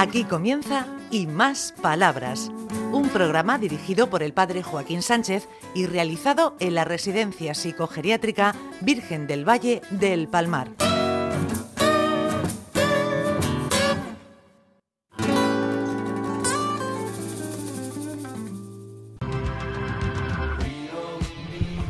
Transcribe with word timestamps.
Aquí 0.00 0.24
comienza 0.24 0.86
Y 1.10 1.26
Más 1.26 1.74
Palabras, 1.82 2.50
un 2.90 3.10
programa 3.10 3.58
dirigido 3.58 4.08
por 4.08 4.22
el 4.22 4.32
padre 4.32 4.62
Joaquín 4.62 5.02
Sánchez 5.02 5.46
y 5.74 5.84
realizado 5.84 6.56
en 6.58 6.74
la 6.74 6.86
Residencia 6.86 7.52
Psicogeriátrica 7.52 8.54
Virgen 8.80 9.26
del 9.26 9.46
Valle 9.46 9.82
del 9.90 10.26
Palmar. 10.26 10.68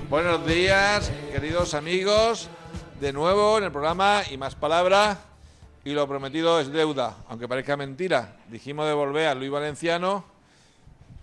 Buenos 0.09 0.45
días, 0.49 1.13
queridos 1.31 1.75
amigos. 1.75 2.49
De 3.01 3.13
nuevo 3.13 3.59
en 3.59 3.63
el 3.63 3.71
programa 3.71 4.23
Y 4.29 4.37
Más 4.37 4.57
Palabras. 4.57 5.30
Y 5.85 5.93
lo 5.93 6.07
prometido 6.07 6.61
es 6.61 6.71
deuda, 6.71 7.17
aunque 7.29 7.49
parezca 7.49 7.77
mentira. 7.77 8.37
Dijimos 8.49 8.87
de 8.87 8.93
volver 8.93 9.29
a 9.29 9.35
Luis 9.35 9.51
Valenciano, 9.51 10.25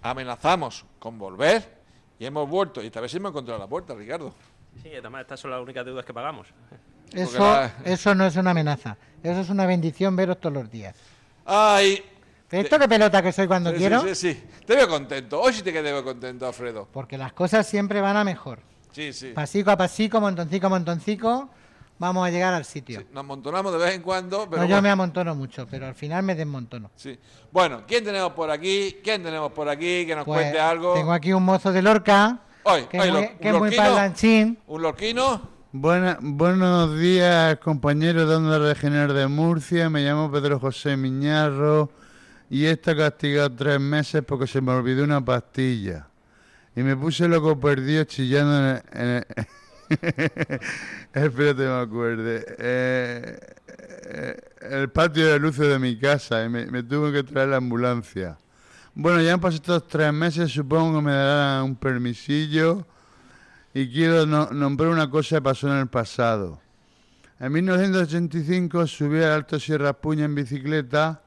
amenazamos 0.02 0.86
con 1.00 1.18
volver 1.18 1.78
y 2.20 2.26
hemos 2.26 2.50
vuelto. 2.50 2.82
Y 2.82 2.88
esta 2.88 3.00
vez 3.02 3.12
sí 3.12 3.18
hemos 3.18 3.32
encontrado 3.32 3.60
la 3.60 3.68
puerta, 3.68 3.94
Ricardo. 3.94 4.34
Sí, 4.82 4.90
además 4.98 5.22
estas 5.22 5.40
son 5.40 5.52
las 5.52 5.62
únicas 5.62 5.86
deudas 5.86 6.06
que 6.06 6.14
pagamos. 6.14 6.48
Eso, 7.14 7.40
la- 7.40 7.72
eso 7.86 8.14
no 8.16 8.26
es 8.26 8.36
una 8.36 8.52
amenaza. 8.52 8.98
Eso 9.24 9.42
es 9.42 9.50
una 9.50 9.66
bendición 9.66 10.16
veros 10.16 10.40
todos 10.40 10.54
los 10.56 10.70
días. 10.72 10.96
¡Ay! 11.46 12.04
¿Esto 12.50 12.80
qué 12.80 12.88
pelota 12.88 13.22
que 13.22 13.32
soy 13.32 13.48
cuando 13.48 13.72
Sí, 13.72 13.78
quiero? 13.78 14.02
Sí, 14.02 14.16
sí, 14.16 14.34
sí. 14.34 14.44
Te 14.66 14.76
veo 14.76 14.88
contento. 14.88 15.40
Hoy 15.42 15.54
sí 15.54 15.62
te 15.62 15.74
quedo 15.74 16.04
contento, 16.04 16.48
Alfredo. 16.48 16.88
Porque 16.92 17.18
las 17.18 17.34
cosas 17.34 17.68
siempre 17.68 18.00
van 18.02 18.16
a 18.18 18.24
mejor. 18.24 18.60
Sí, 18.92 19.12
sí. 19.14 19.32
Pasico 19.34 19.70
a 19.72 19.78
pasico, 19.78 20.20
montoncico 20.22 20.68
a 20.68 20.70
montoncico, 20.70 21.50
vamos 22.00 22.28
a 22.28 22.32
llegar 22.32 22.54
al 22.54 22.66
sitio. 22.66 23.00
Sí, 23.02 23.08
Nos 23.12 23.22
amontonamos 23.22 23.72
de 23.72 23.78
vez 23.80 23.96
en 23.96 24.02
cuando, 24.02 24.48
pero 24.50 24.64
no, 24.64 24.68
yo 24.68 24.82
me 24.82 24.90
amontono 24.90 25.34
mucho, 25.36 25.68
pero 25.70 25.88
al 25.88 25.96
final 25.96 26.24
me 26.24 26.36
desmontono. 26.36 26.92
Sí. 26.96 27.18
Bueno, 27.52 27.84
¿quién 27.88 28.04
tenemos 28.04 28.34
por 28.34 28.50
aquí? 28.52 28.98
¿Quién 29.04 29.24
tenemos 29.24 29.52
por 29.52 29.68
aquí 29.70 30.06
que 30.06 30.16
nos 30.16 30.26
Pues, 30.26 30.42
cuente 30.42 30.60
algo? 30.60 30.94
Tengo 30.94 31.14
aquí 31.14 31.34
un 31.34 31.44
mozo 31.44 31.72
de 31.72 31.82
Lorca, 31.82 32.40
Hoy, 32.64 32.84
que, 32.84 33.00
hoy, 33.00 33.08
es 33.08 33.14
muy, 33.14 33.22
lo- 33.22 33.28
que 33.28 33.34
un 33.34 33.48
es 33.48 33.54
muy 33.54 33.60
lorquino, 33.70 33.84
parlanchín. 33.84 34.58
un 34.68 34.82
lorquino. 34.82 35.58
Buena- 35.72 36.18
buenos 36.22 36.98
días, 36.98 37.58
compañeros 37.58 38.28
de 38.30 38.36
Onda 38.36 38.58
Regional 38.60 39.14
de 39.14 39.28
Murcia. 39.28 39.90
Me 39.90 40.02
llamo 40.02 40.32
Pedro 40.32 40.60
José 40.60 40.98
Miñarro 40.98 41.92
y 42.50 42.66
he 42.66 42.72
estado 42.72 42.98
castigado 42.98 43.52
tres 43.54 43.80
meses 43.80 44.24
porque 44.26 44.48
se 44.48 44.60
me 44.62 44.72
olvidó 44.72 45.04
una 45.04 45.24
pastilla. 45.24 46.08
Y 46.76 46.82
me 46.82 46.96
puse 46.96 47.28
loco 47.28 47.60
perdido 47.60 48.04
chillando 48.06 48.58
en 48.58 48.66
el... 48.66 48.82
en 48.94 49.08
el- 49.10 49.48
Espérate, 51.14 51.64
me 51.64 51.80
acuerde. 51.82 52.46
Eh, 52.60 53.40
eh, 54.10 54.42
el 54.62 54.90
patio 54.90 55.28
de 55.28 55.40
luces 55.40 55.68
de 55.68 55.80
mi 55.80 55.98
casa 55.98 56.44
y 56.44 56.50
me, 56.50 56.66
me 56.68 56.84
tuvo 56.84 57.12
que 57.12 57.24
traer 57.24 57.50
la 57.50 57.58
ambulancia. 57.58 58.38
Bueno, 58.94 59.22
ya 59.22 59.34
han 59.34 59.40
pasado 59.40 59.78
estos 59.78 59.88
tres 59.88 60.12
meses, 60.12 60.52
supongo 60.52 60.98
que 61.00 61.06
me 61.06 61.12
darán 61.14 61.64
un 61.64 61.76
permisillo 61.76 62.86
y 63.74 63.92
quiero 63.92 64.26
no- 64.26 64.50
nombrar 64.52 64.90
una 64.90 65.10
cosa 65.10 65.38
que 65.38 65.42
pasó 65.44 65.68
en 65.72 65.78
el 65.80 65.88
pasado. 65.88 66.60
En 67.40 67.52
1985 67.52 68.88
subí 68.88 69.20
al 69.20 69.32
Alto 69.32 69.60
Sierra 69.60 69.94
Puña 69.94 70.26
en 70.26 70.34
bicicleta 70.34 71.22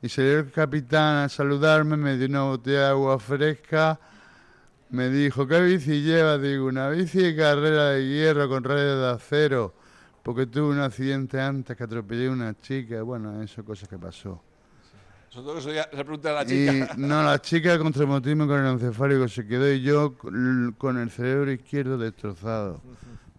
y 0.00 0.08
salió 0.08 0.38
el 0.38 0.52
capitán 0.52 1.24
a 1.24 1.28
saludarme, 1.28 1.96
me 1.96 2.16
dio 2.16 2.28
una 2.28 2.42
botella 2.42 2.78
de 2.80 2.86
agua 2.90 3.18
fresca, 3.18 3.98
me 4.90 5.08
dijo, 5.08 5.46
¿qué 5.46 5.60
bici 5.60 6.02
lleva? 6.02 6.38
Digo, 6.38 6.66
una 6.66 6.88
bici 6.90 7.18
de 7.22 7.36
carrera 7.36 7.90
de 7.90 8.06
hierro 8.08 8.48
con 8.48 8.64
rayas 8.64 8.98
de 8.98 9.08
acero, 9.10 9.74
porque 10.22 10.46
tuve 10.46 10.70
un 10.72 10.80
accidente 10.80 11.40
antes 11.40 11.76
que 11.76 11.84
atropellé 11.84 12.28
a 12.28 12.32
una 12.32 12.58
chica, 12.60 13.02
bueno, 13.02 13.40
eso 13.42 13.64
cosas 13.64 13.88
que 13.88 13.98
pasó. 13.98 14.42
Eso 15.30 15.72
ya 15.72 15.84
se 15.84 15.90
pregunta 16.04 16.30
a 16.30 16.42
la 16.44 16.52
Y 16.52 16.66
chica. 16.80 16.94
no, 16.96 17.22
la 17.22 17.40
chica 17.40 17.78
con 17.78 17.92
traumatismo 17.92 18.46
craneoencefálico 18.48 19.28
se 19.28 19.46
quedó 19.46 19.70
y 19.72 19.80
yo 19.80 20.16
con 20.76 20.98
el 20.98 21.10
cerebro 21.10 21.52
izquierdo 21.52 21.96
destrozado. 21.96 22.80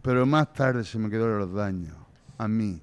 Pero 0.01 0.25
más 0.25 0.53
tarde 0.53 0.83
se 0.85 0.97
me 0.97 1.09
quedaron 1.09 1.37
los 1.39 1.53
daños, 1.53 1.95
a 2.37 2.47
mí. 2.47 2.81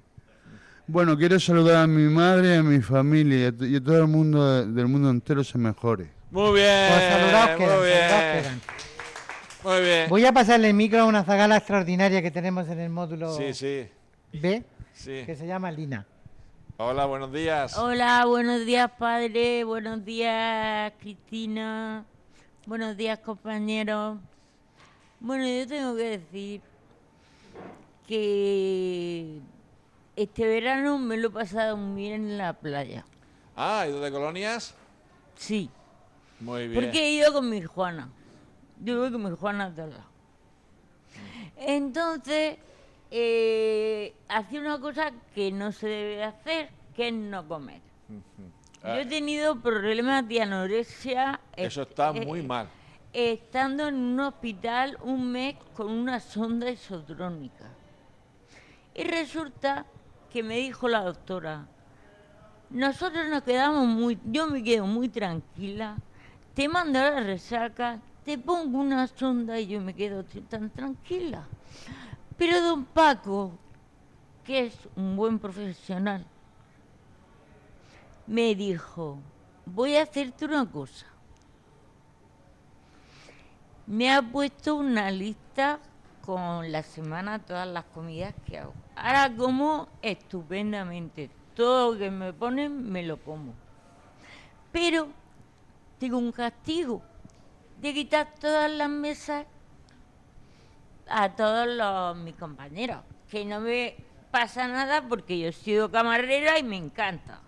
Bueno, 0.87 1.17
quiero 1.17 1.39
saludar 1.39 1.77
a 1.83 1.87
mi 1.87 2.03
madre, 2.11 2.57
a 2.57 2.63
mi 2.63 2.81
familia 2.81 3.39
y 3.39 3.45
a, 3.45 3.51
to- 3.57 3.65
y 3.65 3.75
a 3.75 3.83
todo 3.83 3.97
el 3.99 4.07
mundo 4.07 4.45
de- 4.65 4.71
del 4.71 4.87
mundo 4.87 5.09
entero 5.09 5.43
se 5.43 5.57
mejore. 5.57 6.11
Muy 6.31 6.53
bien. 6.59 6.87
Pues 6.89 6.99
quedan, 7.01 7.57
muy 7.57 7.85
bien. 7.87 8.07
quedan. 8.07 8.61
Muy 9.63 9.81
bien. 9.81 10.09
Voy 10.09 10.25
a 10.25 10.31
pasarle 10.31 10.67
el 10.67 10.73
micro 10.73 11.01
a 11.01 11.05
una 11.05 11.23
zagala 11.23 11.57
extraordinaria 11.57 12.21
que 12.21 12.31
tenemos 12.31 12.67
en 12.69 12.79
el 12.79 12.89
módulo 12.89 13.35
Sí, 13.35 13.53
sí, 13.53 13.89
B, 14.33 14.63
sí. 14.93 15.23
que 15.25 15.35
se 15.35 15.47
llama 15.47 15.71
Lina. 15.71 16.05
Hola, 16.77 17.05
buenos 17.05 17.33
días. 17.33 17.77
Hola, 17.77 18.23
buenos 18.25 18.65
días 18.65 18.89
padre, 18.97 19.63
buenos 19.65 20.05
días 20.05 20.93
Cristina, 20.99 22.05
buenos 22.65 22.95
días 22.95 23.19
compañeros. 23.19 24.17
Bueno, 25.19 25.45
yo 25.45 25.67
tengo 25.67 25.95
que 25.97 26.19
decir 26.19 26.61
que 28.07 29.39
este 30.15 30.47
verano 30.47 30.97
me 30.97 31.17
lo 31.17 31.27
he 31.27 31.31
pasado 31.31 31.75
muy 31.75 32.03
bien 32.03 32.13
en 32.13 32.37
la 32.37 32.53
playa. 32.53 33.03
Ah, 33.57 33.85
¿ido 33.89 33.99
de 33.99 34.11
colonias? 34.11 34.73
Sí, 35.35 35.69
Muy 36.39 36.67
bien. 36.67 36.83
porque 36.83 36.99
he 36.99 37.11
ido 37.11 37.33
con 37.33 37.49
mi 37.49 37.61
Juana. 37.61 38.09
Yo 38.81 38.99
voy 38.99 39.11
con 39.11 39.23
mi 39.23 39.35
Juana 39.35 39.69
lados. 39.69 39.95
Entonces, 41.57 42.57
eh, 43.11 44.13
hacía 44.29 44.61
una 44.61 44.79
cosa 44.79 45.11
que 45.33 45.51
no 45.51 45.71
se 45.71 45.87
debe 45.87 46.23
hacer, 46.23 46.69
que 46.95 47.09
es 47.09 47.13
no 47.13 47.47
comer. 47.47 47.81
Yo 48.83 48.93
he 48.93 49.05
tenido 49.05 49.59
problemas 49.59 50.27
de 50.27 50.41
anorexia. 50.41 51.39
Eso 51.55 51.81
eh, 51.81 51.87
está 51.89 52.11
eh, 52.11 52.25
muy 52.25 52.41
mal. 52.41 52.69
Estando 53.11 53.87
en 53.87 53.95
un 53.95 54.19
hospital 54.21 54.97
un 55.03 55.31
mes 55.31 55.55
con 55.75 55.91
una 55.91 56.19
sonda 56.19 56.69
isotrónica. 56.69 57.65
Y 58.95 59.03
resulta 59.03 59.85
que 60.31 60.43
me 60.43 60.57
dijo 60.57 60.87
la 60.87 61.03
doctora, 61.03 61.67
nosotros 62.69 63.27
nos 63.29 63.43
quedamos 63.43 63.87
muy, 63.87 64.19
yo 64.25 64.47
me 64.47 64.63
quedo 64.63 64.85
muy 64.85 65.09
tranquila, 65.09 65.97
te 66.53 66.67
mando 66.67 66.99
a 66.99 67.11
la 67.11 67.19
resaca, 67.21 67.99
te 68.23 68.37
pongo 68.37 68.79
una 68.79 69.07
sonda 69.07 69.59
y 69.59 69.67
yo 69.67 69.81
me 69.81 69.93
quedo 69.93 70.23
tan 70.49 70.69
tranquila. 70.69 71.47
Pero 72.37 72.61
don 72.61 72.85
Paco, 72.85 73.51
que 74.43 74.67
es 74.67 74.77
un 74.95 75.15
buen 75.15 75.39
profesional, 75.39 76.25
me 78.27 78.55
dijo, 78.55 79.17
voy 79.65 79.95
a 79.95 80.03
hacerte 80.03 80.45
una 80.45 80.69
cosa. 80.69 81.05
Me 83.87 84.11
ha 84.13 84.21
puesto 84.21 84.75
una 84.75 85.09
lista 85.09 85.79
con 86.21 86.71
la 86.71 86.83
semana 86.83 87.39
todas 87.39 87.67
las 87.67 87.85
comidas 87.85 88.35
que 88.45 88.59
hago. 88.59 88.73
Ahora 88.95 89.35
como 89.35 89.87
estupendamente. 90.03 91.31
Todo 91.55 91.93
lo 91.93 91.99
que 91.99 92.11
me 92.11 92.31
ponen 92.31 92.91
me 92.91 93.01
lo 93.01 93.17
como. 93.17 93.53
Pero 94.71 95.09
tengo 95.99 96.17
un 96.17 96.31
castigo 96.31 97.01
de 97.81 97.93
quitar 97.93 98.33
todas 98.39 98.71
las 98.71 98.89
mesas 98.89 99.45
a 101.07 101.35
todos 101.35 101.67
los, 101.67 102.17
mis 102.17 102.35
compañeros. 102.35 103.01
Que 103.29 103.45
no 103.45 103.59
me 103.59 103.95
pasa 104.31 104.67
nada 104.67 105.07
porque 105.07 105.39
yo 105.39 105.49
he 105.49 105.53
sido 105.53 105.91
camarera 105.91 106.57
y 106.57 106.63
me 106.63 106.77
encanta. 106.77 107.41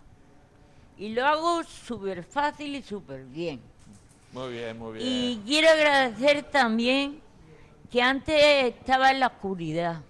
Y 0.97 1.09
lo 1.09 1.25
hago 1.25 1.63
súper 1.63 2.23
fácil 2.23 2.75
y 2.75 2.84
súper 2.84 3.23
bien. 3.25 3.61
Muy 4.34 4.51
bien, 4.51 4.78
muy 4.78 4.94
bien. 4.94 5.07
Y 5.07 5.41
quiero 5.45 5.69
agradecer 5.69 6.44
también 6.44 7.22
que 7.90 8.01
antes 8.01 8.35
estaba 8.66 9.11
en 9.11 9.19
la 9.19 9.28
oscuridad. 9.28 10.01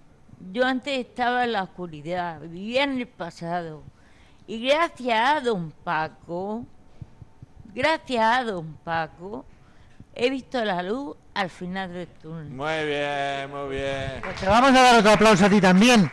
Yo 0.51 0.65
antes 0.65 0.99
estaba 0.99 1.43
en 1.43 1.53
la 1.53 1.63
oscuridad, 1.63 2.41
vivía 2.41 2.83
en 2.83 2.97
el 2.97 3.07
pasado. 3.07 3.83
Y 4.47 4.67
gracias 4.67 5.37
a 5.37 5.39
don 5.39 5.71
Paco, 5.71 6.65
gracias 7.73 8.23
a 8.23 8.43
don 8.43 8.73
Paco, 8.83 9.45
he 10.13 10.29
visto 10.29 10.63
la 10.63 10.81
luz 10.83 11.15
al 11.33 11.49
final 11.49 11.93
del 11.93 12.07
túnel. 12.07 12.49
Muy 12.49 12.85
bien, 12.85 13.49
muy 13.49 13.75
bien. 13.75 14.21
Pues 14.23 14.35
te 14.39 14.47
vamos 14.47 14.71
a 14.71 14.81
dar 14.81 14.99
otro 14.99 15.11
aplauso 15.11 15.45
a 15.45 15.49
ti 15.49 15.61
también. 15.61 16.11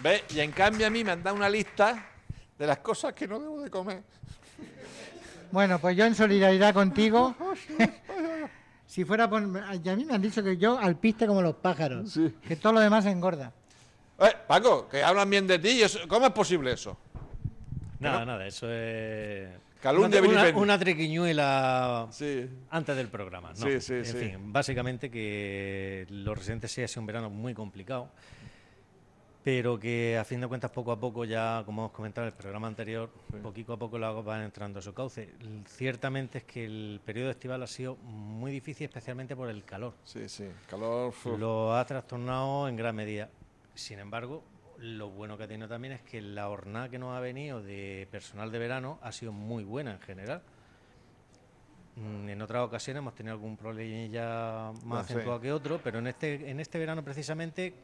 ¿Ves? 0.00 0.24
Y 0.34 0.40
en 0.40 0.52
cambio 0.52 0.86
a 0.86 0.90
mí 0.90 1.04
me 1.04 1.12
han 1.12 1.22
dado 1.22 1.36
una 1.36 1.48
lista 1.48 2.06
de 2.58 2.66
las 2.66 2.78
cosas 2.78 3.12
que 3.14 3.26
no 3.26 3.38
debo 3.38 3.60
de 3.60 3.70
comer. 3.70 4.02
Bueno, 5.50 5.78
pues 5.78 5.96
yo 5.96 6.04
en 6.04 6.14
solidaridad 6.14 6.74
contigo, 6.74 7.34
si 8.86 9.04
fuera 9.04 9.28
por... 9.30 9.42
y 9.82 9.88
A 9.88 9.96
mí 9.96 10.04
me 10.04 10.14
han 10.14 10.22
dicho 10.22 10.42
que 10.42 10.56
yo 10.56 10.78
alpiste 10.78 11.26
como 11.26 11.40
los 11.40 11.54
pájaros, 11.54 12.18
que 12.46 12.56
todo 12.56 12.74
lo 12.74 12.80
demás 12.80 13.06
engorda. 13.06 13.52
Eh, 14.18 14.32
Paco, 14.46 14.88
que 14.88 15.02
hablan 15.02 15.30
bien 15.30 15.46
de 15.46 15.58
ti. 15.58 15.80
¿Cómo 16.08 16.26
es 16.26 16.32
posible 16.32 16.72
eso? 16.72 16.98
Nada, 18.00 18.24
nada, 18.24 18.46
eso 18.46 18.70
es. 18.70 19.48
Calumnia, 19.82 20.20
una, 20.22 20.30
una, 20.48 20.56
una 20.58 20.78
triquiñuela 20.78 22.08
Sí. 22.10 22.48
antes 22.70 22.96
del 22.96 23.08
programa. 23.08 23.50
¿no? 23.50 23.54
Sí, 23.54 23.80
sí, 23.80 23.94
en 23.94 24.04
fin, 24.04 24.52
básicamente 24.52 25.10
que 25.10 26.06
los 26.10 26.36
residentes 26.36 26.72
sí 26.72 26.82
ha 26.82 26.88
sido 26.88 27.02
un 27.02 27.06
verano 27.06 27.30
muy 27.30 27.54
complicado. 27.54 28.10
pero 29.44 29.78
que 29.78 30.18
a 30.18 30.24
fin 30.24 30.40
de 30.42 30.46
cuentas 30.48 30.70
poco 30.70 30.92
a 30.92 31.00
poco 31.00 31.24
ya, 31.24 31.62
como 31.64 31.82
hemos 31.82 31.92
comentado 31.92 32.26
en 32.26 32.32
el 32.34 32.36
programa 32.38 32.66
anterior, 32.66 33.08
poquito 33.42 33.72
a 33.72 33.78
poco 33.78 33.98
las 33.98 34.22
van 34.22 34.42
entrando 34.42 34.80
a 34.80 34.82
su 34.82 34.92
cauce. 34.92 35.30
Ciertamente 35.66 36.38
es 36.38 36.44
que 36.44 36.66
el 36.66 37.00
periodo 37.02 37.30
estival 37.30 37.62
ha 37.62 37.66
sido 37.66 37.96
muy 37.96 38.50
difícil, 38.52 38.84
especialmente 38.88 39.34
por 39.34 39.48
el 39.48 39.64
calor. 39.64 39.94
Sí, 40.04 40.28
sí. 40.28 40.44
Calor. 40.68 41.14
Lo 41.38 41.74
ha 41.74 41.84
trastornado 41.86 42.68
en 42.68 42.76
gran 42.76 42.94
medida. 42.94 43.30
Sin 43.74 43.98
embargo, 44.00 44.42
lo 44.78 45.10
bueno 45.10 45.36
que 45.36 45.44
ha 45.44 45.48
tenido 45.48 45.68
también 45.68 45.94
es 45.94 46.02
que 46.02 46.20
la 46.20 46.46
jornada 46.46 46.88
que 46.88 46.98
nos 46.98 47.16
ha 47.16 47.20
venido 47.20 47.62
de 47.62 48.06
personal 48.10 48.50
de 48.52 48.58
verano 48.58 48.98
ha 49.02 49.10
sido 49.12 49.32
muy 49.32 49.64
buena 49.64 49.92
en 49.92 50.00
general. 50.00 50.42
Mm, 51.96 52.28
En 52.28 52.42
otras 52.42 52.62
ocasiones 52.62 52.98
hemos 53.00 53.14
tenido 53.14 53.34
algún 53.34 53.56
problema 53.56 54.72
más 54.84 55.00
Ah, 55.00 55.04
sí. 55.06 55.12
acentuado 55.14 55.40
que 55.40 55.52
otro, 55.52 55.80
pero 55.82 55.98
en 55.98 56.06
este, 56.06 56.48
en 56.50 56.60
este 56.60 56.78
verano 56.78 57.02
precisamente 57.02 57.74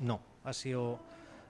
no. 0.00 0.20
Ha 0.44 0.52
sido, 0.52 0.98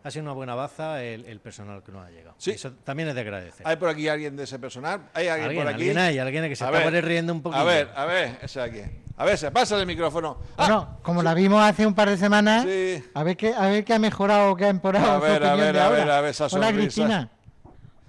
ha 0.05 0.11
sido 0.11 0.25
una 0.25 0.33
buena 0.35 0.55
baza 0.55 1.03
el, 1.03 1.25
el 1.25 1.41
personal 1.41 1.83
que 1.83 1.91
nos 1.93 2.05
ha 2.06 2.11
llegado. 2.11 2.35
Sí. 2.39 2.50
Eso 2.50 2.73
también 2.85 3.09
es 3.09 3.15
de 3.15 3.21
agradecer. 3.23 3.67
¿Hay 3.67 3.77
por 3.77 3.89
aquí 3.89 4.09
alguien 4.09 4.37
de 4.37 4.44
ese 4.44 4.59
personal? 4.59 5.09
¿Hay 5.15 5.29
alguien, 5.29 5.49
Alguien, 5.49 5.65
por 5.65 5.73
aquí? 5.73 5.83
alguien 5.89 5.99
hay, 5.99 6.19
alguien 6.19 6.49
que 6.50 6.56
se 6.56 6.65
A 6.65 6.71
está 6.71 6.91
ver, 6.91 7.05
riendo 7.05 7.33
un 7.33 7.41
poquito. 7.41 7.62
A 7.62 7.65
ver, 7.65 7.89
a 7.97 8.05
ver, 8.05 8.39
ese 8.43 8.61
aquí. 8.61 8.83
A 9.17 9.25
ver, 9.25 9.38
se 9.38 9.50
pasa 9.50 9.79
el 9.79 9.87
micrófono. 9.87 10.38
Ah, 10.56 10.67
Bueno, 10.67 10.99
como 11.03 11.23
la 11.23 11.35
vimos 11.35 11.62
hace 11.62 11.87
un 11.87 11.94
par 11.94 12.09
de 12.09 12.17
semanas, 12.17 12.64
Sí. 12.64 13.05
a 13.14 13.23
ver 13.23 13.37
qué 13.37 13.55
a 13.55 13.69
ver 13.69 13.85
qué 13.85 13.94
ha 13.94 13.99
mejorado 13.99 14.53
o 14.53 14.56
qué 14.56 14.64
ha 14.64 14.69
empeorado. 14.69 15.12
A 15.12 15.17
su 15.17 15.23
ver, 15.23 15.44
a 15.44 15.49
opinión 15.49 15.59
ver, 15.59 15.75
de 15.75 15.81
a 15.81 15.85
ahora. 15.87 15.99
ver, 15.99 16.11
a 16.11 16.20
ver 16.23 16.31
esa 16.31 16.44
Hola, 16.47 16.50
sonrisa. 16.69 16.73
Cristina. 16.76 17.31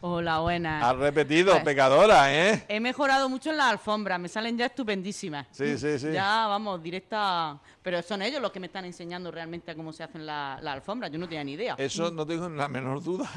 Hola, 0.06 0.40
buenas. 0.40 0.84
has 0.84 0.98
repetido, 0.98 1.52
Pues- 1.54 1.64
pecadora, 1.64 2.34
¿eh? 2.34 2.66
He 2.68 2.80
mejorado 2.82 3.30
mucho 3.30 3.52
en 3.52 3.58
las 3.58 3.68
alfombras, 3.72 4.20
me 4.20 4.28
salen 4.28 4.58
ya 4.58 4.66
estupendísimas. 4.66 5.48
Sí, 5.52 5.78
sí, 5.78 5.98
sí. 5.98 6.12
Ya, 6.12 6.48
vamos, 6.48 6.82
directa. 6.84 7.58
Pero 7.82 8.02
son 8.02 8.22
ellos 8.22 8.42
los 8.42 8.52
que 8.52 8.60
me 8.60 8.68
están 8.68 8.84
enseñando 8.84 9.32
realmente 9.32 9.72
a 9.72 9.76
cómo 9.76 9.94
se 9.94 10.04
hacen 10.04 10.26
la- 10.26 10.58
las 10.62 10.74
alfombras. 10.74 11.10
Yo 11.12 11.18
no 11.20 11.26
tenía 11.28 11.44
ni 11.44 11.54
idea. 11.54 11.76
Eso 11.78 12.12
no 12.12 12.26
tengo 12.26 12.50
la 12.50 12.68
menor 12.68 13.02
duda. 13.02 13.30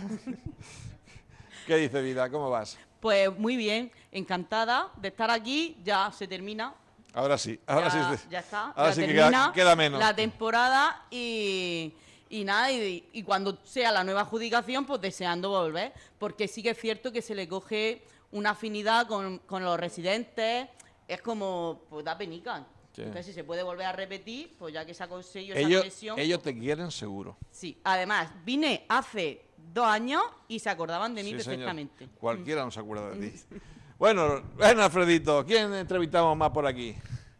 ¿Qué 1.66 1.76
dice 1.76 2.00
Vida? 2.02 2.28
¿Cómo 2.30 2.50
vas? 2.50 2.78
Pues 3.00 3.36
muy 3.38 3.56
bien, 3.56 3.92
encantada 4.10 4.88
de 4.96 5.08
estar 5.08 5.30
aquí. 5.30 5.76
Ya 5.84 6.10
se 6.12 6.26
termina. 6.26 6.72
Ahora 7.16 7.38
sí, 7.38 7.58
ahora 7.66 7.88
ya, 7.88 8.16
sí. 8.16 8.26
ya 8.30 8.40
está. 8.40 8.66
Ahora 8.72 8.90
ya 8.90 8.94
sí 8.94 9.00
que 9.00 9.06
queda, 9.14 9.52
queda 9.54 9.74
menos. 9.74 9.98
La 9.98 10.14
temporada 10.14 11.06
y, 11.10 11.94
y 12.28 12.44
nada, 12.44 12.70
y, 12.70 13.08
y 13.10 13.22
cuando 13.22 13.58
sea 13.64 13.90
la 13.90 14.04
nueva 14.04 14.20
adjudicación, 14.20 14.84
pues 14.84 15.00
deseando 15.00 15.48
volver. 15.48 15.94
Porque 16.18 16.46
sí 16.46 16.62
que 16.62 16.70
es 16.70 16.78
cierto 16.78 17.10
que 17.12 17.22
se 17.22 17.34
le 17.34 17.48
coge 17.48 18.04
una 18.32 18.50
afinidad 18.50 19.06
con, 19.06 19.38
con 19.38 19.64
los 19.64 19.80
residentes. 19.80 20.68
Es 21.08 21.22
como, 21.22 21.84
pues 21.88 22.04
da 22.04 22.18
penica. 22.18 22.66
Sí. 22.92 23.00
Entonces, 23.00 23.26
si 23.26 23.32
se 23.32 23.44
puede 23.44 23.62
volver 23.62 23.86
a 23.86 23.92
repetir, 23.92 24.54
pues 24.58 24.74
ya 24.74 24.84
que 24.84 24.92
se 24.92 25.02
ha 25.02 25.08
conseguido 25.08 25.56
esa 25.56 25.68
conexión. 25.68 26.18
ellos 26.18 26.42
te 26.42 26.58
quieren 26.58 26.90
seguro. 26.90 27.38
Sí, 27.50 27.78
además, 27.84 28.30
vine 28.44 28.84
hace 28.90 29.42
dos 29.72 29.86
años 29.86 30.22
y 30.48 30.58
se 30.58 30.68
acordaban 30.68 31.14
de 31.14 31.22
mí 31.22 31.30
Sí, 31.30 31.40
señor. 31.40 31.46
perfectamente. 31.46 32.08
Cualquiera 32.18 32.62
no 32.64 32.70
se 32.70 32.80
acuerda 32.80 33.10
de 33.10 33.30
ti. 33.30 33.40
Bueno, 33.98 34.42
bueno, 34.56 34.82
Alfredito, 34.82 35.44
¿quién 35.46 35.72
entrevistamos 35.74 36.36
más 36.36 36.50
por 36.50 36.66
aquí? 36.66 36.94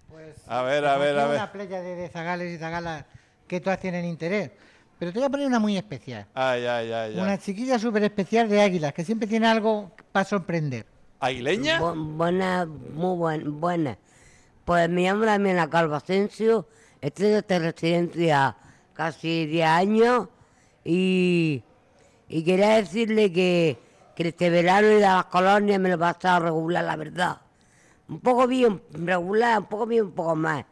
Pues, 0.08 0.36
A 0.48 0.62
ver, 0.62 0.86
a 0.86 0.96
ver, 0.96 1.18
a 1.18 1.22
hay 1.24 1.28
ver. 1.28 1.36
una 1.36 1.52
playa 1.52 1.82
de, 1.82 1.96
de 1.96 2.08
zagales 2.08 2.54
y 2.54 2.58
zagalas 2.58 3.04
que 3.46 3.60
todas 3.60 3.78
tienen 3.78 4.04
interés. 4.04 4.50
Pero 4.98 5.12
te 5.12 5.18
voy 5.18 5.26
a 5.26 5.30
poner 5.30 5.46
una 5.46 5.58
muy 5.58 5.76
especial. 5.76 6.26
Ay, 6.32 6.64
ay, 6.64 6.90
ay, 6.90 7.14
Una 7.18 7.32
ay. 7.32 7.38
chiquilla 7.38 7.78
súper 7.78 8.04
especial 8.04 8.48
de 8.48 8.62
águilas, 8.62 8.94
que 8.94 9.04
siempre 9.04 9.28
tiene 9.28 9.46
algo 9.46 9.90
para 10.12 10.24
sorprender. 10.24 10.86
¿Aguileña? 11.20 11.78
Bu- 11.80 12.16
buena, 12.16 12.64
muy 12.64 13.16
buen- 13.16 13.60
buena. 13.60 13.98
Pues 14.64 14.88
me 14.88 15.02
llamo 15.02 15.26
Damiana 15.26 15.68
Calvo 15.68 15.94
Asensio, 15.94 16.66
estoy 17.02 17.26
en 17.26 17.34
esta 17.36 17.58
residencia 17.58 18.56
casi 18.94 19.44
10 19.46 19.66
años 19.66 20.28
y, 20.82 21.62
y 22.28 22.42
quería 22.42 22.70
decirle 22.76 23.30
que, 23.30 23.78
que 24.16 24.28
este 24.28 24.50
verano 24.50 24.88
a 24.88 24.92
las 24.98 25.24
colonias 25.26 25.78
me 25.78 25.90
lo 25.90 25.94
he 25.94 25.98
pasado 25.98 26.46
regular, 26.46 26.82
la 26.84 26.96
verdad. 26.96 27.40
Un 28.08 28.18
poco 28.20 28.46
bien, 28.46 28.82
regular, 28.92 29.58
un 29.60 29.66
poco 29.66 29.86
bien, 29.86 30.04
un 30.06 30.12
poco 30.12 30.34
más. 30.34 30.64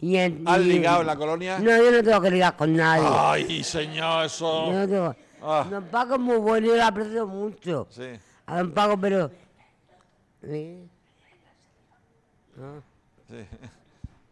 Y 0.00 0.16
en- 0.16 0.46
¿Has 0.46 0.60
y- 0.60 0.64
ligado 0.64 1.00
en 1.00 1.06
la 1.08 1.16
colonia? 1.16 1.58
No, 1.58 1.70
yo 1.76 1.90
no 1.90 2.02
tengo 2.02 2.20
que 2.20 2.30
ligar 2.30 2.56
con 2.56 2.74
nadie. 2.74 3.06
Ay, 3.10 3.64
señor, 3.64 4.26
eso. 4.26 4.66
Yo 4.66 4.72
no 4.72 4.88
tengo- 4.88 5.16
Ah. 5.42 5.66
Don 5.68 5.84
Paco 5.84 6.14
es 6.14 6.20
muy 6.20 6.36
bueno, 6.36 6.66
yo 6.68 6.76
lo 6.76 6.84
aprecio 6.84 7.26
mucho. 7.26 7.86
Sí. 7.90 8.04
A 8.46 8.58
Don 8.58 8.70
Paco, 8.72 8.96
pero... 8.98 9.30
¿Sí? 10.42 10.88
Ah. 12.60 12.80
Sí. 13.28 13.36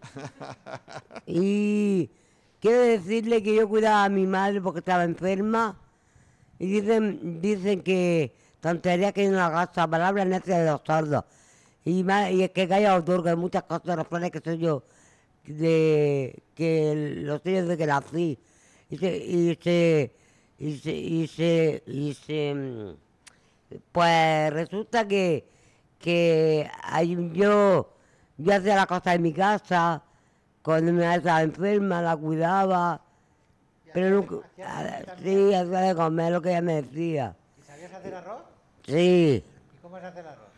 Y 1.26 2.11
quiero 2.61 2.81
decirle 2.81 3.43
que 3.43 3.55
yo 3.55 3.69
cuidaba 3.69 4.05
a 4.05 4.09
mi 4.09 4.26
madre 4.26 4.61
porque 4.61 4.79
estaba 4.81 5.05
enferma. 5.05 5.76
Y 6.59 6.67
dicen, 6.67 7.41
dicen 7.41 7.82
que 7.82 8.35
tonterías 8.62 9.12
que 9.12 9.20
hay 9.23 9.26
en 9.26 9.37
la 9.37 9.50
casa, 9.50 9.87
palabras 9.87 10.26
necias 10.26 10.61
de 10.61 10.67
los 10.70 10.81
sordos. 10.87 11.25
Y, 11.85 12.03
ma- 12.05 12.31
y 12.31 12.44
es 12.44 12.50
que 12.53 12.67
que 12.69 12.75
hay 12.75 13.37
muchas 13.37 13.64
cosas, 13.64 13.97
refranes 13.97 14.31
que 14.31 14.41
soy 14.41 14.56
yo, 14.59 14.85
de 15.44 16.41
que 16.55 16.94
los 17.23 17.43
sé 17.43 17.50
desde 17.62 17.76
que 17.76 17.87
nací. 17.87 18.38
Y 18.88 18.97
se, 18.99 19.17
y 19.17 19.59
se, 19.61 20.12
y 20.59 20.76
se, 20.79 20.93
y 20.93 21.26
se, 21.26 21.82
y 21.87 22.14
se, 22.14 22.94
pues 23.91 24.53
resulta 24.53 25.09
que, 25.09 25.44
que 25.99 26.70
hay 26.85 27.31
yo, 27.32 27.93
yo 28.38 28.55
hacía 28.55 28.76
las 28.76 28.87
cosas 28.87 29.17
en 29.17 29.23
mi 29.23 29.32
casa, 29.32 30.03
cuando 30.62 30.93
madre 30.93 31.17
estaba 31.17 31.43
enferma, 31.43 32.00
la 32.00 32.17
cuidaba, 32.17 33.00
pero 33.93 34.11
nunca, 34.11 34.37
ah, 34.64 35.00
sí, 35.20 35.53
hacía 35.53 35.81
de 35.81 35.94
comer 35.97 36.32
lo 36.32 36.41
que 36.41 36.50
ella 36.50 36.62
me 36.62 36.82
decía. 36.82 37.35
¿Y 37.61 37.64
sabías 37.64 37.93
hacer 37.93 38.14
arroz? 38.14 38.43
Sí, 38.87 39.44
¿Y 39.75 39.79
cómo 39.81 39.99
se 39.99 40.06
hace 40.06 40.20
el 40.20 40.26
arroz? 40.26 40.49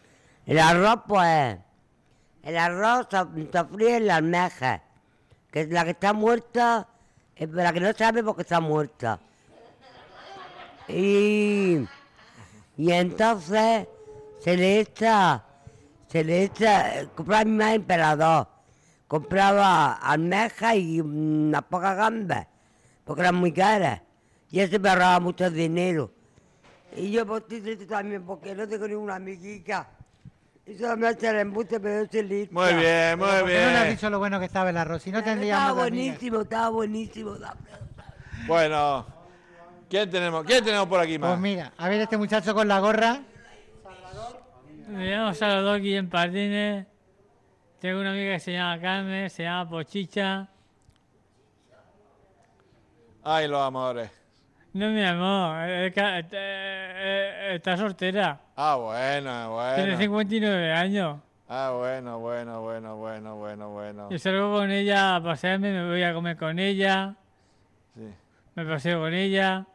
el 0.47 0.59
arroz 0.59 1.01
pues, 1.07 1.57
el 2.43 2.57
arroz 2.57 3.07
se, 3.11 3.51
se 3.53 3.65
fríe 3.65 3.97
en 3.97 4.07
la 4.07 4.17
almeja, 4.17 4.83
que 5.51 5.63
es 5.63 5.71
la 5.71 5.85
que 5.85 5.91
está 5.91 6.13
muerta, 6.13 6.89
es 7.37 7.51
la 7.51 7.73
que 7.73 7.81
no 7.81 7.93
sabe 7.93 8.23
porque 8.23 8.43
está 8.43 8.61
muerta. 8.61 9.19
Y, 10.89 11.87
y 12.77 12.93
entonces 12.93 13.87
se 14.41 14.57
le 14.57 14.81
echa, 14.81 15.43
se 16.09 16.23
le 16.23 16.45
echa, 16.45 17.01
eh, 17.01 17.09
compraba 17.15 17.45
mi 17.45 17.53
madre 17.53 17.75
emperador, 17.77 18.49
compraba 19.09 19.95
almejas 19.95 20.77
y 20.77 21.01
unas 21.01 21.63
pocas 21.63 21.97
gambas, 21.97 22.47
porque 23.05 23.23
eran 23.23 23.37
muy 23.37 23.53
caras, 23.53 24.03
y 24.51 24.61
eso 24.61 24.79
me 24.79 24.91
ahorraba 24.91 25.21
mucho 25.21 25.51
dinero. 25.51 26.11
Y 26.97 27.11
yo 27.11 27.27
por 27.27 27.43
ti 27.43 27.61
triste 27.61 27.87
también, 27.87 28.25
porque 28.25 28.55
no 28.55 28.69
tengo 28.69 28.87
ninguna 28.87 29.17
amiguica. 29.17 29.89
Y 30.67 30.75
solo 30.77 30.97
me 30.97 31.11
echa 31.11 31.31
el 31.31 31.41
embuste, 31.41 31.79
pero 31.81 31.97
yo 31.97 32.03
estoy 32.05 32.23
lista. 32.23 32.55
Muy 32.55 32.75
bien, 32.75 33.19
muy 33.19 33.29
¿Por 33.29 33.37
qué 33.37 33.43
no 33.43 33.49
le 33.49 33.65
has 33.77 33.83
bien. 33.83 33.97
dicho 33.97 34.11
lo 34.11 34.19
bueno 34.19 34.39
que 34.39 34.47
estaba 34.47 34.71
el 34.71 34.77
arroz? 34.77 35.03
Si 35.03 35.11
no 35.11 35.23
tendríamos 35.23 35.63
Estaba 35.63 35.81
buenísimo, 35.81 36.41
estaba 36.43 36.69
buenísimo. 36.71 37.37
Bueno, 38.47 39.07
¿quién 39.91 40.09
tenemos? 40.11 40.45
¿Quién 40.45 40.65
tenemos 40.65 40.87
por 40.87 41.01
aquí 41.01 41.19
Pues 41.19 41.31
más? 41.33 41.39
mira, 41.41 41.73
a 41.77 41.89
ver 41.89 42.01
este 42.01 42.17
muchacho 42.17 42.55
con 42.55 42.67
la 42.69 42.81
gorra. 42.81 43.21
Me 44.89 45.11
llamo 45.11 45.35
Salvador 45.35 45.81
Guillén 45.81 46.09
Pardines. 46.09 46.87
Tengo 47.81 48.01
una 48.01 48.11
amiga 48.13 48.35
que 48.35 48.41
se 48.41 48.53
llama 48.53 48.81
Carmen, 48.81 49.29
se 49.29 49.43
llama 49.43 49.69
Pochicha. 49.69 50.49
Ay, 53.23 53.49
los 53.49 53.61
amores. 53.61 54.11
No, 54.73 54.89
mi 54.91 55.05
amor, 55.05 55.69
es 55.69 55.95
que, 55.95 56.01
eh, 56.33 56.84
eh, 57.07 57.55
está 57.57 57.77
soltera. 57.77 58.41
Ah, 58.57 58.77
bueno, 58.77 59.59
Tiene 59.75 59.91
bueno. 59.91 59.99
59 59.99 60.73
años. 60.73 61.21
Ah, 61.49 61.73
bueno, 61.77 62.19
bueno, 62.21 62.63
bueno, 62.63 62.97
bueno, 62.97 63.37
bueno, 63.37 63.71
bueno. 63.71 64.11
Yo 64.11 64.19
salgo 64.19 64.53
con 64.53 64.71
ella 64.71 65.17
a 65.17 65.23
pasearme, 65.23 65.71
me 65.73 65.87
voy 65.89 66.03
a 66.03 66.15
comer 66.15 66.37
con 66.37 66.59
ella, 66.59 67.15
Sí. 67.95 68.09
me 68.55 68.65
paseo 68.65 69.01
con 69.01 69.13
ella, 69.13 69.67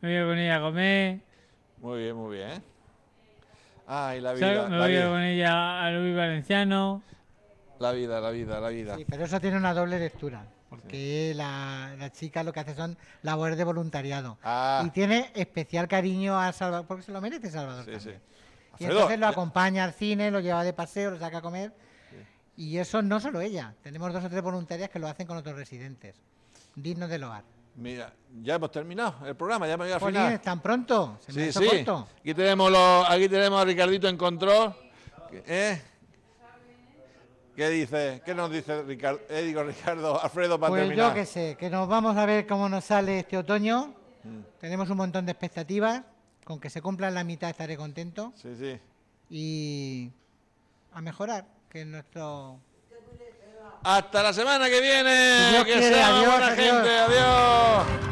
me 0.00 0.18
voy 0.24 0.30
con 0.30 0.38
ella 0.38 0.56
a 0.56 0.60
comer, 0.60 1.18
Muy 1.78 2.02
bien, 2.02 2.16
muy 2.16 2.36
bien. 2.36 2.62
Ay, 3.86 4.20
la 4.20 4.34
salgo- 4.34 4.50
vida, 4.52 4.68
me 4.68 4.76
la 4.76 4.82
voy 4.82 4.92
vida, 4.92 5.08
con 5.08 5.20
ella 5.22 5.84
a 5.86 5.90
Luis 5.92 6.16
Valenciano. 6.16 7.02
la 7.78 7.92
vida, 7.92 8.20
la 8.20 8.30
vida, 8.30 8.60
la 8.60 8.68
vida. 8.68 8.96
Sí, 8.96 9.04
pero 9.08 9.24
eso 9.24 9.40
tiene 9.40 9.56
una 9.56 9.74
doble 9.74 9.98
lectura. 9.98 10.44
Porque 10.72 11.34
la, 11.36 11.94
la 11.98 12.10
chica 12.10 12.42
lo 12.42 12.50
que 12.50 12.60
hace 12.60 12.74
son 12.74 12.96
labores 13.20 13.58
de 13.58 13.64
voluntariado. 13.64 14.38
Ah. 14.42 14.82
Y 14.86 14.90
tiene 14.90 15.30
especial 15.34 15.86
cariño 15.86 16.40
a 16.40 16.50
Salvador, 16.54 16.86
porque 16.86 17.02
se 17.02 17.12
lo 17.12 17.20
merece 17.20 17.50
Salvador. 17.50 17.84
Sí, 17.84 18.00
sí. 18.00 18.10
Y 18.78 18.84
entonces 18.86 19.18
lo 19.18 19.26
acompaña 19.26 19.84
al 19.84 19.92
cine, 19.92 20.30
lo 20.30 20.40
lleva 20.40 20.64
de 20.64 20.72
paseo, 20.72 21.10
lo 21.10 21.18
saca 21.18 21.38
a 21.38 21.42
comer. 21.42 21.74
Y 22.56 22.78
eso 22.78 23.02
no 23.02 23.20
solo 23.20 23.42
ella. 23.42 23.74
Tenemos 23.82 24.14
dos 24.14 24.24
o 24.24 24.30
tres 24.30 24.42
voluntarias 24.42 24.88
que 24.88 24.98
lo 24.98 25.08
hacen 25.08 25.26
con 25.26 25.36
otros 25.36 25.56
residentes. 25.56 26.16
Dignos 26.74 27.10
del 27.10 27.24
hogar. 27.24 27.44
Mira, 27.76 28.10
ya 28.42 28.54
hemos 28.54 28.70
terminado 28.70 29.26
el 29.26 29.36
programa, 29.36 29.66
ya 29.66 29.74
hemos 29.74 29.86
llegado 29.86 30.06
al 30.06 30.12
final. 30.12 30.40
¿tan 30.40 30.60
pronto? 30.60 31.18
Se 31.20 31.32
me 31.34 31.42
Sí, 31.42 31.48
hizo 31.50 31.60
sí. 31.60 31.68
corto. 31.68 32.08
Aquí 32.18 32.32
tenemos, 32.32 32.70
los, 32.72 33.10
aquí 33.10 33.28
tenemos 33.28 33.60
a 33.60 33.64
Ricardito 33.66 34.08
en 34.08 34.16
control. 34.16 34.74
¿Eh? 35.46 35.82
¿Qué 37.54 37.68
dice? 37.68 38.22
¿Qué 38.24 38.34
nos 38.34 38.50
dice 38.50 38.82
Ricardo, 38.82 39.20
eh, 39.28 39.42
digo, 39.42 39.62
Ricardo 39.62 40.22
Alfredo 40.22 40.58
para 40.58 40.70
Pues 40.70 40.82
terminar? 40.82 41.08
yo 41.10 41.14
qué 41.14 41.26
sé, 41.26 41.56
que 41.58 41.68
nos 41.68 41.86
vamos 41.86 42.16
a 42.16 42.24
ver 42.24 42.46
cómo 42.46 42.68
nos 42.68 42.84
sale 42.84 43.18
este 43.18 43.36
otoño. 43.36 43.94
Mm. 44.24 44.38
Tenemos 44.60 44.88
un 44.90 44.96
montón 44.96 45.26
de 45.26 45.32
expectativas. 45.32 46.02
Con 46.44 46.58
que 46.58 46.70
se 46.70 46.82
cumplan 46.82 47.14
la 47.14 47.22
mitad 47.22 47.50
estaré 47.50 47.76
contento. 47.76 48.32
Sí, 48.34 48.56
sí. 48.58 48.76
Y 49.30 50.10
a 50.92 51.00
mejorar, 51.00 51.44
que 51.68 51.84
nuestro... 51.84 52.58
Hasta 53.84 54.22
la 54.24 54.32
semana 54.32 54.68
que 54.68 54.80
viene. 54.80 55.58
Si 55.58 55.64
que 55.64 55.82
sea 55.82 56.18
buena 56.20 56.46
adiós. 56.48 56.56
gente. 56.56 56.98
Adiós. 56.98 58.11